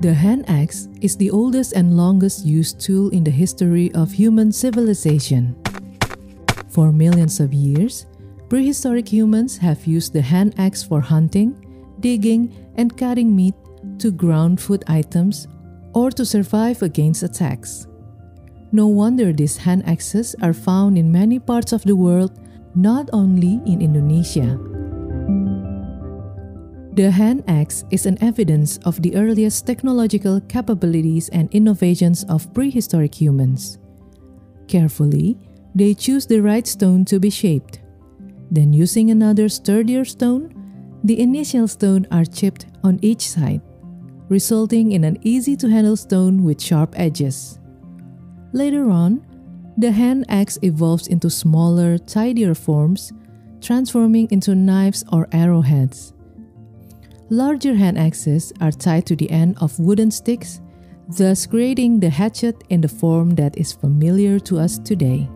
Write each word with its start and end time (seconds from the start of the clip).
The 0.00 0.14
hand 0.14 0.48
axe 0.48 0.88
is 1.02 1.14
the 1.14 1.30
oldest 1.30 1.74
and 1.74 1.94
longest 1.94 2.46
used 2.46 2.80
tool 2.80 3.10
in 3.10 3.22
the 3.22 3.30
history 3.30 3.92
of 3.92 4.10
human 4.10 4.50
civilization. 4.50 5.54
For 6.68 6.90
millions 6.90 7.38
of 7.38 7.52
years, 7.52 8.06
prehistoric 8.48 9.12
humans 9.12 9.58
have 9.58 9.84
used 9.84 10.14
the 10.14 10.22
hand 10.22 10.54
axe 10.56 10.82
for 10.82 11.02
hunting, 11.02 11.52
digging, 12.00 12.48
and 12.76 12.96
cutting 12.96 13.36
meat 13.36 13.52
to 13.98 14.10
ground 14.10 14.58
food 14.58 14.84
items 14.86 15.46
or 15.92 16.10
to 16.12 16.24
survive 16.24 16.80
against 16.80 17.22
attacks. 17.22 17.86
No 18.72 18.86
wonder 18.86 19.34
these 19.34 19.58
hand 19.58 19.84
axes 19.84 20.34
are 20.40 20.54
found 20.54 20.96
in 20.96 21.12
many 21.12 21.38
parts 21.38 21.74
of 21.74 21.82
the 21.84 21.94
world, 21.94 22.40
not 22.74 23.10
only 23.12 23.60
in 23.66 23.82
Indonesia. 23.82 24.69
The 26.92 27.10
hand 27.10 27.44
axe 27.46 27.84
is 27.90 28.04
an 28.04 28.18
evidence 28.20 28.78
of 28.78 29.00
the 29.00 29.14
earliest 29.14 29.64
technological 29.64 30.40
capabilities 30.40 31.28
and 31.28 31.48
innovations 31.52 32.24
of 32.24 32.52
prehistoric 32.52 33.14
humans. 33.14 33.78
Carefully, 34.66 35.38
they 35.72 35.94
choose 35.94 36.26
the 36.26 36.40
right 36.40 36.66
stone 36.66 37.04
to 37.04 37.20
be 37.20 37.30
shaped. 37.30 37.80
Then, 38.50 38.72
using 38.72 39.10
another 39.10 39.48
sturdier 39.48 40.04
stone, 40.04 40.52
the 41.04 41.20
initial 41.20 41.68
stone 41.68 42.06
are 42.10 42.24
chipped 42.24 42.66
on 42.82 42.98
each 43.02 43.28
side, 43.28 43.60
resulting 44.28 44.90
in 44.90 45.04
an 45.04 45.18
easy 45.22 45.56
to 45.56 45.70
handle 45.70 45.96
stone 45.96 46.42
with 46.42 46.60
sharp 46.60 46.94
edges. 46.98 47.60
Later 48.52 48.90
on, 48.90 49.24
the 49.78 49.92
hand 49.92 50.26
axe 50.28 50.58
evolves 50.62 51.06
into 51.06 51.30
smaller, 51.30 51.98
tidier 51.98 52.54
forms, 52.54 53.12
transforming 53.60 54.26
into 54.32 54.56
knives 54.56 55.04
or 55.12 55.28
arrowheads. 55.30 56.12
Larger 57.32 57.74
hand 57.76 57.96
axes 57.96 58.52
are 58.60 58.72
tied 58.72 59.06
to 59.06 59.14
the 59.14 59.30
end 59.30 59.56
of 59.60 59.78
wooden 59.78 60.10
sticks, 60.10 60.60
thus 61.16 61.46
creating 61.46 62.00
the 62.00 62.10
hatchet 62.10 62.64
in 62.70 62.80
the 62.80 62.88
form 62.88 63.36
that 63.36 63.56
is 63.56 63.72
familiar 63.72 64.40
to 64.40 64.58
us 64.58 64.78
today. 64.78 65.28